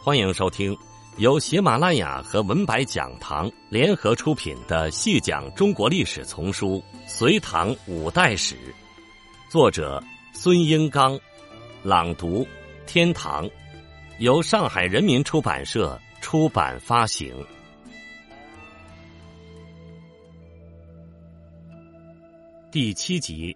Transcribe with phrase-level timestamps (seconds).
[0.00, 0.76] 欢迎收听
[1.16, 8.54] 由喜马拉雅和文白讲堂联合出品的《细讲中国历史丛书·隋唐五代史》，
[9.50, 11.18] 作者孙英刚，
[11.82, 12.46] 朗读
[12.86, 13.50] 天堂，
[14.20, 17.34] 由上海人民出版社出版发行。
[22.70, 23.54] 第七集，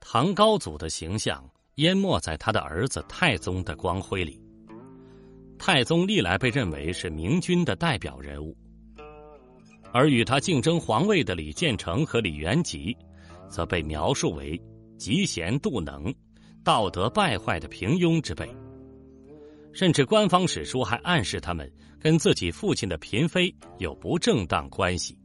[0.00, 4.40] 唐高祖的形象淹没在他的儿子太宗的光辉里。
[5.58, 8.56] 太宗历来被认为是明君的代表人物，
[9.92, 12.96] 而与他竞争皇位的李建成和李元吉，
[13.48, 14.60] 则被描述为
[14.98, 16.12] 嫉贤妒能、
[16.64, 18.48] 道德败坏的平庸之辈。
[19.72, 25.16] 甚至官方史书还暗示他们跟自己父亲的嫔妃有不正当关系。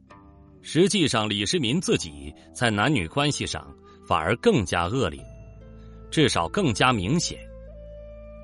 [0.62, 3.74] 实际上，李世民自己在男女关系上
[4.06, 5.20] 反而更加恶劣，
[6.10, 7.38] 至少更加明显。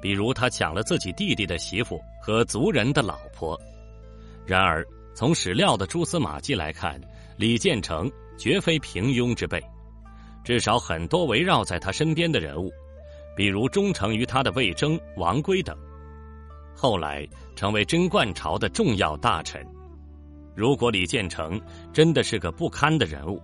[0.03, 3.59] 比如，他抢了自己弟弟的媳妇和族人的老婆。
[4.45, 7.01] 然而，从史料的蛛丝马迹来看，
[7.39, 9.63] 李建成绝非平庸之辈。
[10.45, 12.71] 至少，很多围绕在他身边的人物，
[13.35, 15.75] 比如忠诚于他的魏征、王圭等，
[16.77, 19.67] 后来成为贞观朝的重要大臣。
[20.55, 21.59] 如果李建成
[21.95, 23.41] 真的是个不堪的人物，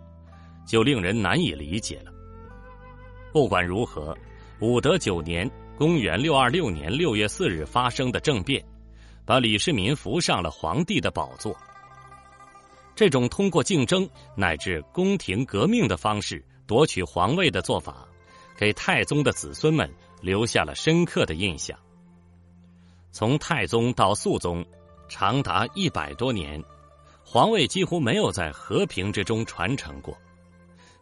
[0.67, 2.10] 就令人难以理解了。
[3.33, 4.17] 不管如何，
[4.61, 5.51] 武德九年。
[5.79, 8.63] 公元六二六年六月四日发生的政变，
[9.25, 11.57] 把李世民扶上了皇帝的宝座。
[12.95, 18.07] 这种通过竞争乃至宫廷革命的方式夺取皇位的做法，
[18.59, 21.79] 给太宗的子孙们留下了深刻的印象。
[23.11, 24.63] 从太宗到肃宗，
[25.09, 26.63] 长达一百多年，
[27.25, 30.15] 皇位几乎没有在和平之中传承过。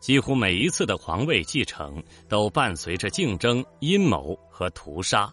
[0.01, 5.33] 几乎每一次的皇位继承都伴随着竞争、阴谋和屠杀。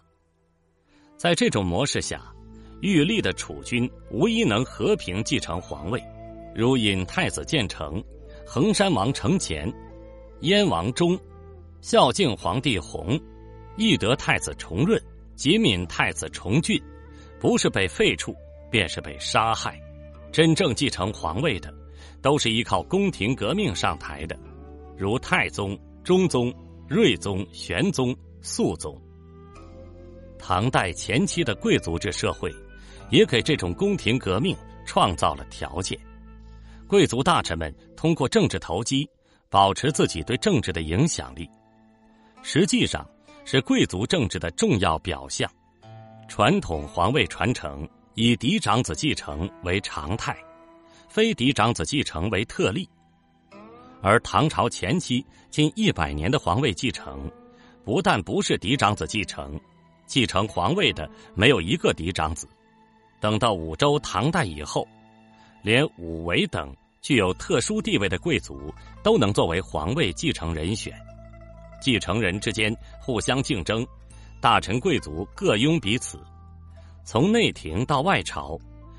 [1.16, 2.20] 在这种模式下，
[2.80, 6.02] 玉立的储君无一能和平继承皇位，
[6.54, 8.02] 如尹太子建成、
[8.44, 9.72] 衡山王承乾、
[10.40, 11.18] 燕王忠、
[11.80, 13.18] 孝敬皇帝弘、
[13.76, 15.00] 懿德太子重润、
[15.36, 16.78] 吉敏太子重俊，
[17.40, 18.34] 不是被废黜，
[18.70, 19.80] 便是被杀害。
[20.32, 21.72] 真正继承皇位的，
[22.20, 24.38] 都是依靠宫廷革命上台的。
[24.96, 26.52] 如太宗、中宗、
[26.88, 29.00] 睿宗、玄宗、肃宗，
[30.38, 32.50] 唐代前期的贵族制社会，
[33.10, 35.98] 也给这种宫廷革命创造了条件。
[36.86, 39.08] 贵族大臣们通过政治投机，
[39.50, 41.48] 保持自己对政治的影响力，
[42.42, 43.04] 实际上
[43.44, 45.50] 是贵族政治的重要表象。
[46.28, 50.36] 传统皇位传承以嫡长子继承为常态，
[51.08, 52.88] 非嫡长子继承为特例。
[54.02, 57.30] 而唐朝前期近一百年的皇位继承，
[57.84, 59.58] 不但不是嫡长子继承，
[60.06, 62.48] 继承皇位的没有一个嫡长子。
[63.20, 64.86] 等到武周、唐代以后，
[65.62, 70.92] 连武韦等具有特殊地位的贵族都能作为皇位继承人选。
[71.80, 73.86] 继承人之间互相竞争，
[74.40, 76.20] 大臣贵族各拥彼此。
[77.04, 78.58] 从内廷到外朝，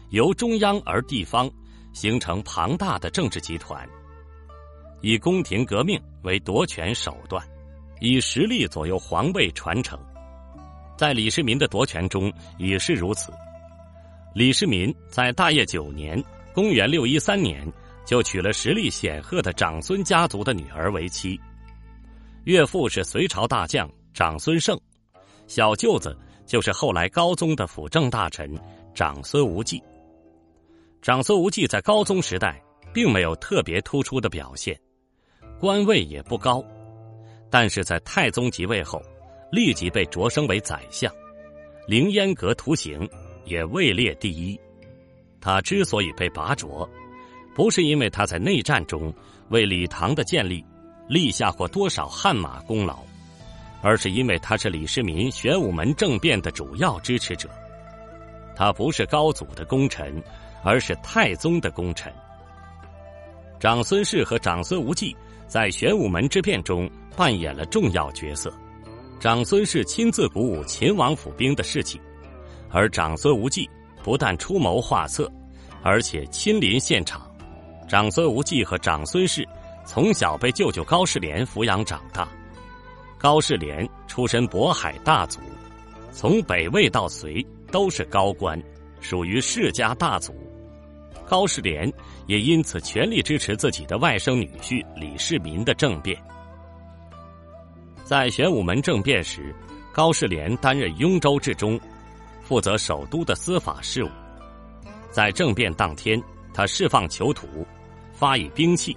[0.10, 1.50] 由中央而地方，
[1.94, 3.88] 形成庞大的政治集团。
[5.02, 7.46] 以宫廷革命为夺权手段，
[8.00, 10.00] 以实力左右皇位传承，
[10.98, 13.32] 在李世民的夺权中也是如此。
[14.34, 16.22] 李世民在大业九年
[16.54, 17.66] （公元六一三年）
[18.06, 21.40] 就娶了实力显赫的长孙家族的女儿为妻，
[22.46, 24.80] 岳父是隋朝大将长孙晟，
[25.48, 28.52] 小舅子就是后来高宗的辅政大臣
[28.94, 29.82] 长孙无忌。
[31.02, 32.62] 长孙无忌在高宗时代
[32.94, 34.80] 并没有特别突出的表现。
[35.60, 36.64] 官位也不高，
[37.50, 39.02] 但是在太宗即位后，
[39.52, 41.12] 立即被擢升为宰相，
[41.88, 43.10] 凌烟阁图形
[43.46, 44.60] 也位列第一。
[45.42, 46.88] 他之所以被拔擢，
[47.56, 49.14] 不是因为他在内战中
[49.50, 50.64] 为李唐的建立
[51.08, 53.00] 立下过多少汗马功劳，
[53.82, 57.50] 而是因为他是李世民玄武门政变的主要支持者。
[58.56, 60.22] 他不是高祖的功臣，
[60.64, 62.14] 而是太宗的功臣。
[63.60, 65.16] 长孙氏和长孙无忌。
[65.48, 68.54] 在玄武门之变中扮演了重要角色，
[69.20, 72.00] 长孙氏亲自鼓舞秦王府兵的士气，
[72.70, 73.68] 而长孙无忌
[74.04, 75.32] 不但出谋划策，
[75.82, 77.26] 而且亲临现场。
[77.88, 79.48] 长孙无忌和长孙氏
[79.86, 82.28] 从小被舅舅高士廉抚养长大，
[83.18, 85.40] 高士廉出身渤海大族，
[86.12, 88.62] 从北魏到隋都是高官，
[89.00, 90.36] 属于世家大族。
[91.28, 91.92] 高士廉
[92.26, 96.18] 也因此全力支持自己的外甥女婿李世民的政变。
[98.06, 99.54] 在玄武门政变时，
[99.92, 101.78] 高士廉担任雍州治中，
[102.42, 104.10] 负责首都的司法事务。
[105.12, 106.22] 在政变当天，
[106.54, 107.68] 他释放囚徒，
[108.14, 108.96] 发以兵器，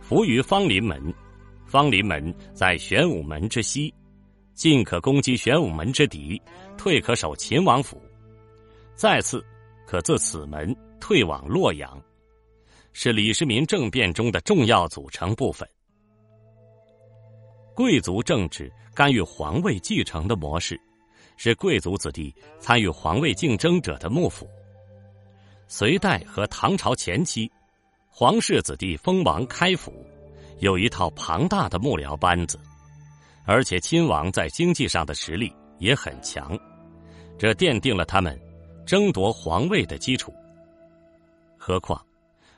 [0.00, 1.14] 伏于方林门。
[1.64, 3.92] 方林门在玄武门之西，
[4.54, 6.40] 进可攻击玄武门之敌，
[6.76, 8.00] 退可守秦王府。
[8.94, 9.44] 再次，
[9.86, 12.02] 可自此门退往洛阳，
[12.92, 15.68] 是李世民政变中的重要组成部分。
[17.74, 20.80] 贵族政治干预皇位继承的模式，
[21.36, 24.48] 是贵族子弟参与皇位竞争者的幕府。
[25.68, 27.50] 隋代和唐朝前期，
[28.08, 29.92] 皇室子弟封王开府，
[30.60, 32.58] 有一套庞大的幕僚班子，
[33.44, 36.58] 而且亲王在经济上的实力也很强，
[37.38, 38.40] 这奠定了他们
[38.86, 40.32] 争夺皇位的基础。
[41.66, 42.00] 何况，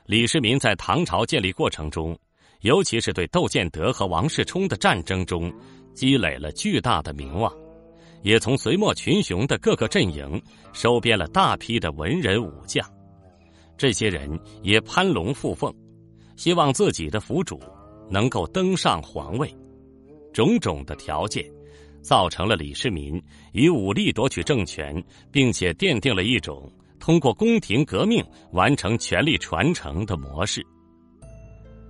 [0.05, 2.15] 李世民在唐朝建立过程中，
[2.61, 5.51] 尤其是对窦建德和王世充的战争中，
[5.95, 7.51] 积累了巨大的名望。
[8.21, 10.39] 也从隋末群雄的各个阵营
[10.73, 12.87] 收编了大批的文人武将。
[13.75, 15.73] 这些人也攀龙附凤，
[16.35, 17.59] 希望自己的府主
[18.11, 19.51] 能够登上皇位。
[20.31, 21.43] 种种的条件，
[22.03, 23.19] 造成了李世民
[23.53, 26.71] 以武力夺取政权，并且奠定了一种
[27.09, 30.63] 通过宫廷革命完成权力传承的模式。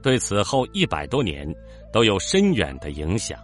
[0.02, 1.46] 对此后一百多年
[1.92, 3.38] 都有深远的影响。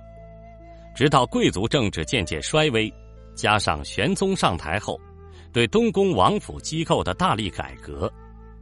[0.95, 2.89] 直到贵族政治渐渐衰微，
[3.35, 4.97] 加上玄宗上台后，
[5.51, 8.09] 对东宫王府机构的大力改革。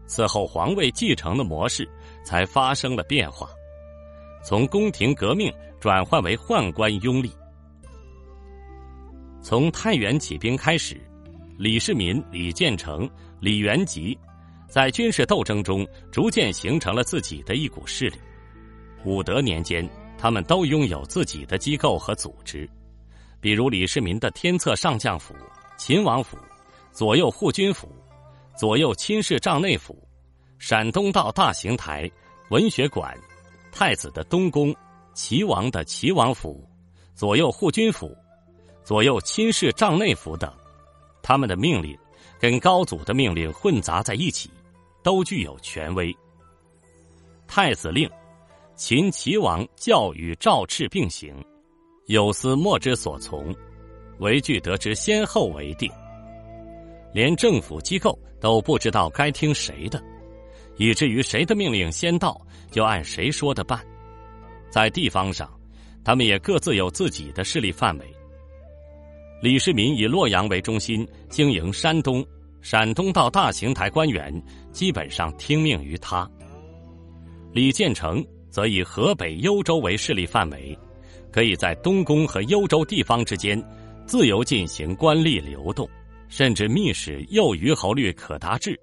[0.07, 1.87] 此后，皇位继承的模式
[2.25, 3.47] 才发生了变化，
[4.43, 7.31] 从宫廷革命转换为宦官拥立。
[9.39, 10.99] 从太原起兵开始，
[11.57, 13.09] 李世民、李建成、
[13.39, 14.17] 李元吉
[14.67, 18.17] 在军事斗争中逐渐形成了自己的一股势力。
[19.03, 22.69] 武德年间，他们都拥有自己的机构和组织，
[23.39, 25.35] 比如李世民的天策上将府、
[25.77, 26.37] 秦王府、
[26.91, 27.89] 左右护军府。
[28.55, 30.07] 左右亲事帐内府、
[30.59, 32.07] 陕东道大行台、
[32.51, 33.17] 文学馆、
[33.71, 34.71] 太子的东宫、
[35.15, 36.63] 齐王的齐王府、
[37.15, 38.15] 左右护军府、
[38.83, 40.53] 左右亲事帐内府等，
[41.23, 41.97] 他们的命令
[42.37, 44.51] 跟高祖的命令混杂在一起，
[45.01, 46.15] 都具有权威。
[47.47, 48.09] 太子令，
[48.75, 51.33] 秦齐王教与诏敕并行，
[52.07, 53.55] 有司莫之所从，
[54.19, 55.89] 唯据得之先后为定。
[57.13, 60.03] 连政府机构都不知道该听谁的，
[60.77, 62.39] 以至于谁的命令先到，
[62.71, 63.79] 就按谁说的办。
[64.69, 65.49] 在地方上，
[66.03, 68.13] 他们也各自有自己的势力范围。
[69.43, 72.25] 李世民以洛阳为中心经营山东，
[72.61, 74.33] 陕东到大行台官员
[74.71, 76.25] 基本上听命于他。
[77.51, 80.79] 李建成则以河北幽州为势力范围，
[81.29, 83.61] 可以在东宫和幽州地方之间
[84.05, 85.85] 自由进行官吏流动。
[86.29, 88.79] 甚至密使右虞侯律可达志，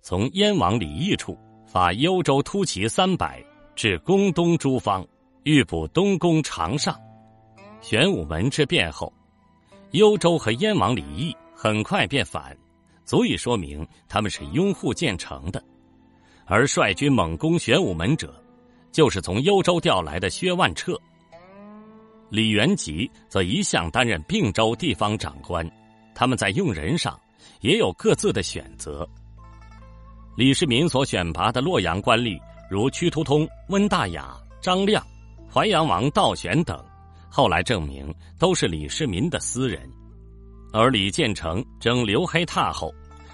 [0.00, 1.36] 从燕王李义处
[1.66, 3.44] 发幽州突骑三百
[3.74, 5.04] 至宫东诸方，
[5.42, 6.96] 欲补东宫长上。
[7.80, 9.12] 玄武门之变后，
[9.92, 12.56] 幽州和燕王李毅很快便反，
[13.04, 15.62] 足以说明他们是拥护建成的。
[16.44, 18.42] 而率军猛攻玄武门者，
[18.92, 20.98] 就是从幽州调来的薛万彻。
[22.30, 25.66] 李元吉则一向担任并州地方长官。
[26.14, 27.18] 他们在用人上
[27.60, 29.08] 也有各自的选择。
[30.36, 35.04] 李世民所选拔的洛阳官吏，如屈突通、温大雅、张亮、
[35.52, 36.84] 淮阳王道玄等，
[37.28, 39.88] 后来证明都是李世民的私人。
[40.72, 42.92] 而李建成征刘黑闼后，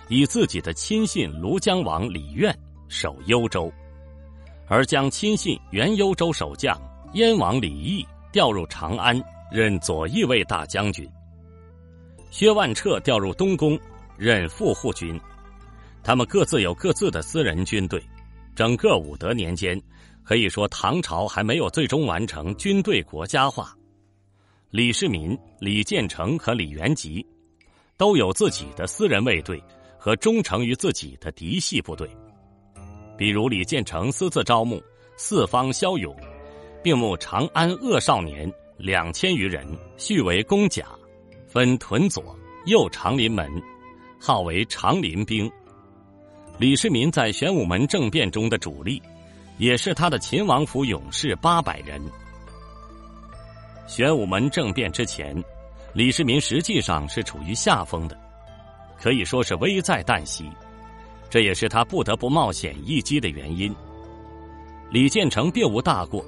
[0.09, 2.57] 以自己的亲信庐江王李渊
[2.89, 3.73] 守幽州，
[4.69, 6.81] 而将亲信原幽州守将
[7.15, 9.21] 燕王李毅调入长安，
[9.51, 11.09] 任左翼卫大将军。
[12.31, 13.79] 薛万彻调入东宫，
[14.17, 15.21] 任副护军。
[16.03, 18.03] 他们各自有各自的私人军队。
[18.55, 19.81] 整个武德年间，
[20.23, 23.75] 可以说唐朝还没有最终完成军队国家化。
[24.75, 27.25] 李世民、李建成和李元吉
[27.97, 29.63] 都有自己的私人卫队
[29.97, 32.11] 和忠诚于自己的嫡系部队。
[33.17, 34.83] 比如李建成私自招募
[35.17, 36.13] 四方骁勇，
[36.83, 39.65] 并募长安恶少年两千余人，
[39.97, 40.87] 续为公甲。
[41.47, 43.49] 分屯左右长林门，
[44.19, 45.49] 号为长林兵。
[46.59, 49.01] 李世民在玄武门政变中的主力，
[49.57, 52.03] 也是他的秦王府勇士八百人。
[53.87, 55.37] 玄武门政变之前，
[55.93, 58.19] 李世民实际上是处于下风的，
[58.99, 60.51] 可以说是危在旦夕。
[61.29, 63.75] 这也是他不得不冒险一击的原因。
[64.91, 66.25] 李建成并无大过，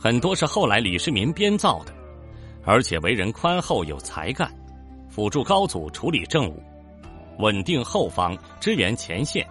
[0.00, 1.92] 很多是后来李世民编造的，
[2.64, 4.50] 而且为人宽厚有才干。
[5.08, 6.62] 辅助高祖处理政务，
[7.38, 9.46] 稳定后方，支援前线，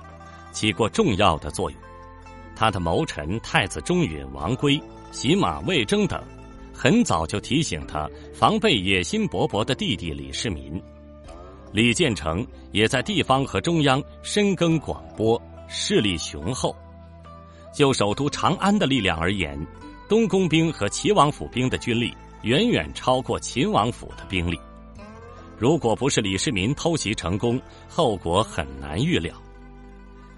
[0.52, 1.80] 起过重要的作用。
[2.56, 6.24] 他的谋臣太子中允王圭、洗马魏征等，
[6.78, 10.80] 很早就提醒他防备野心勃勃的弟弟李世民。
[11.74, 16.76] 李建成也在地方和中央深耕广播，势力雄厚。
[17.74, 19.60] 就首都长安的力量而言，
[20.08, 24.60] 东宫兵和齐王府兵的军力远远超过秦王府的兵力。
[25.58, 29.34] 如果不是李世民偷袭成功，后果很难预料。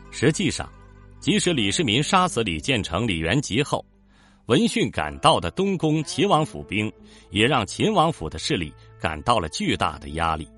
[0.09, 0.67] 实际上。
[1.19, 3.85] 即使李世民杀死李建成、李元吉后，
[4.49, 6.91] 闻讯赶到的东宫秦王府兵，
[7.29, 10.49] 也让秦王府的势力感到了巨大的压力。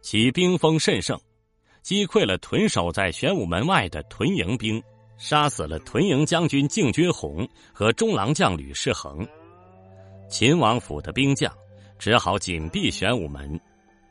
[0.00, 1.20] 其兵锋甚盛，
[1.82, 4.80] 击溃了屯守在玄武门外的屯营兵，
[5.18, 9.26] 杀死了屯营将军敬军红和中郎将吕世恒。
[10.30, 11.52] 秦王府的兵将
[11.98, 13.60] 只好紧闭玄武门。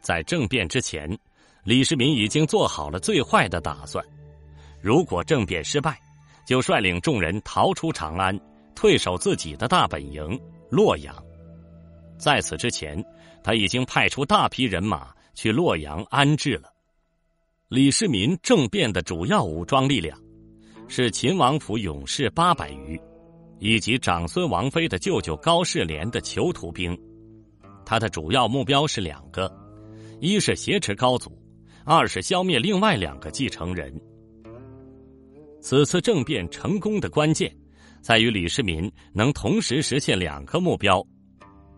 [0.01, 1.17] 在政变之前，
[1.63, 4.05] 李世民已经做好了最坏的打算。
[4.81, 5.97] 如果政变失败，
[6.51, 8.37] 就率领众人逃出长安，
[8.75, 10.37] 退守自己的大本营
[10.69, 11.15] 洛阳。
[12.17, 13.01] 在此之前，
[13.41, 16.69] 他已经派出大批人马去洛阳安置了。
[17.69, 20.19] 李世民政变的主要武装力量
[20.89, 22.99] 是秦王府勇士八百余，
[23.59, 26.99] 以及长孙王妃的舅舅高士廉的囚徒兵。
[27.85, 29.49] 他的主要目标是两个：
[30.19, 31.31] 一是挟持高祖，
[31.85, 33.97] 二是消灭另外两个继承人。
[35.61, 37.55] 此次政变成功的关键，
[38.01, 41.05] 在于李世民能同时实现两个目标。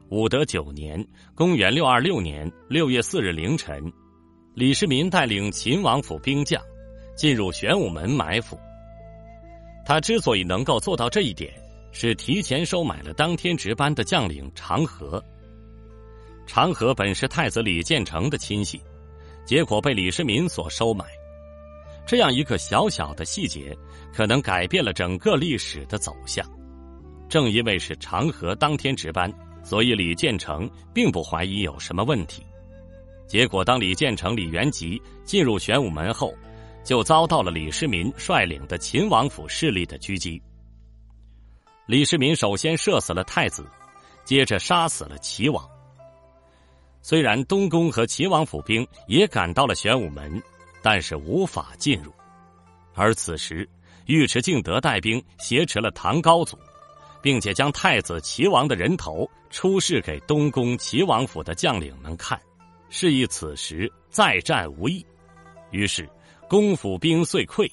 [0.10, 3.92] 武德九年（公元626年）六月四日凌晨，
[4.56, 6.62] 李世民带领秦王府兵将
[7.13, 8.58] 进入玄武门埋伏。
[9.86, 11.54] 他之所以能够做到这一点，
[11.92, 15.22] 是提前收买了当天值班的将领长河。
[16.48, 18.80] 长河本是太子李建成的亲信，
[19.46, 21.06] 结果被李世民所收买。
[22.06, 23.76] 这样一个小小的细节，
[24.14, 26.46] 可能改变了整个历史的走向。
[27.30, 29.34] 正因为是长河当天值班，
[29.64, 32.46] 所以李建成并不怀疑有什么问题。
[33.26, 36.34] 结果，当李建成、李元吉进入玄武门后，
[36.84, 40.40] 就遭到了李世民率领的秦王府势力的狙击。
[41.88, 43.66] 李世民首先射死了太子，
[44.26, 45.68] 接着杀死了齐王。
[47.02, 50.42] 虽然东宫和齐王府兵也赶到了玄武门。
[50.84, 52.13] 但是无法进入，
[52.94, 53.68] 而此时
[54.08, 56.60] 尉迟敬德带兵挟持了唐高祖，
[57.22, 62.38] 并且将太子齐王的人头出示给东宫齐王府的将领们看，
[62.90, 65.04] 示意此时再战无益。
[65.72, 66.08] 于是，
[66.50, 67.66] 公府兵遂溃。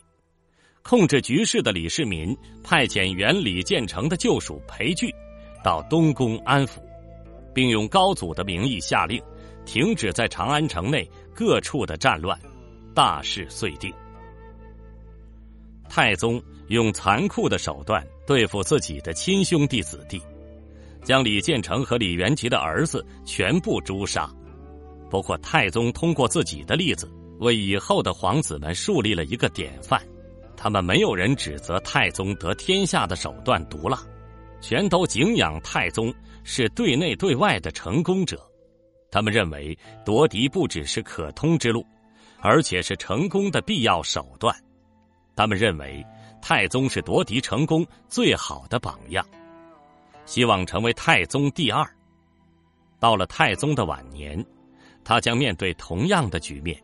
[0.83, 5.15] 控制局势的李世民派遣原李建成的旧属裴矩
[5.63, 6.81] 到东宫安抚，
[7.53, 9.21] 并用高祖的名义下令
[9.67, 12.39] 停止在长安城内各处的战乱。
[13.01, 13.91] 大事遂定。
[15.89, 16.39] 太宗
[16.69, 20.21] 用残酷的手段对付自己的亲兄弟子弟，
[21.03, 24.31] 将李建成和李元吉的儿子全部诛杀。
[25.09, 29.99] 不过，太宗通过自己的例子，为以后的皇子们树立了一个典范。
[30.55, 33.99] 他们没有人指责太宗得天下的手段毒辣，
[34.61, 36.13] 全都敬仰太宗
[36.45, 38.39] 是对内对外的成功者。
[39.11, 41.83] 他们认为夺嫡不只是可通之路。
[42.43, 44.55] 而且是成功的必要手段，
[45.37, 46.05] 他们认为
[46.41, 49.25] 太宗是夺嫡成功最好的榜样，
[50.25, 51.87] 希望成为太宗第二。
[52.99, 54.45] 到了太宗的晚年，
[55.05, 56.81] 他将面对同样的局面。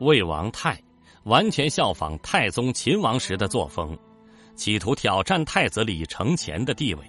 [0.00, 0.80] 魏王泰
[1.24, 3.96] 完全效仿太宗秦王时的作风，
[4.56, 7.04] 企图挑战太子李承乾的地位，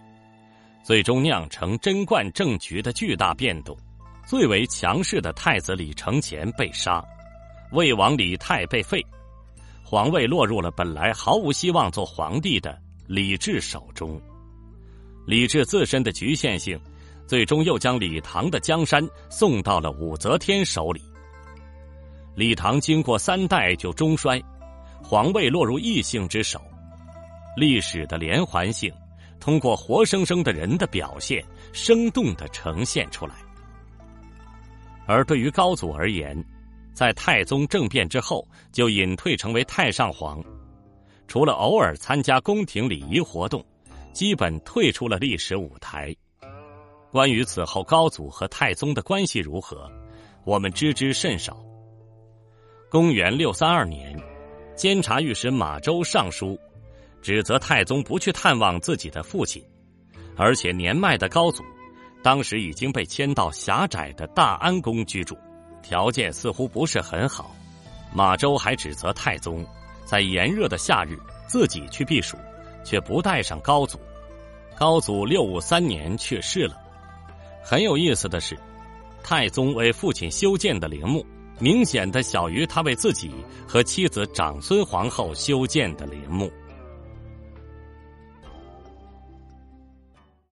[0.83, 3.75] 最终酿成贞观政局的巨大变动。
[4.27, 7.03] 最为强势的太子李承乾被杀。
[7.71, 9.05] 魏王李泰被废，
[9.83, 14.21] 皇位落入了本来毫无希望做皇帝的李治手中。
[15.25, 16.79] 李治自身的局限性，
[17.27, 21.01] 最终又将李唐的江山送到了武则天手里。
[22.35, 24.41] 李唐经过三代就中衰，
[25.01, 26.61] 皇位落入异性之手。
[27.57, 28.93] 历史的连环性，
[29.39, 31.43] 通过活生生的人的表现，
[31.73, 33.33] 生动的呈现出来。
[35.07, 36.37] 而对于高祖而言，
[36.95, 40.41] 在太宗政变之后，就隐退成为太上皇，
[41.27, 43.63] 除了偶尔参加宫廷礼仪活动，
[44.13, 46.15] 基本退出了历史舞台。
[47.11, 49.91] 关于此后高祖和太宗的关系如何，
[50.45, 51.61] 我们知之甚少。
[52.89, 54.17] 公元六三二年，
[54.75, 56.57] 监察御史马周上书，
[57.21, 59.61] 指责太宗不去探望自己的父亲，
[60.37, 61.61] 而且年迈的高祖
[62.23, 65.37] 当时已经被迁到狭窄的大安宫居住，
[65.87, 67.55] 条件似乎不是很好。
[68.11, 69.63] 马周还指责太宗
[70.03, 71.15] 在炎热的夏日
[71.47, 72.35] 自己去避暑，
[72.83, 73.99] 却不带上高祖。
[74.75, 76.81] 高祖六五三年去世了。
[77.63, 78.57] 很有意思的是，
[79.23, 81.23] 太宗为父亲修建的陵墓，
[81.59, 83.31] 明显的小于他为自己
[83.67, 86.51] 和妻子长孙皇后修建的陵墓。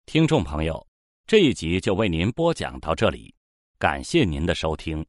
[0.05, 0.85] 听众朋友。
[1.27, 3.33] 这一集就为您播讲到这里，
[3.79, 5.05] 感谢您的收听。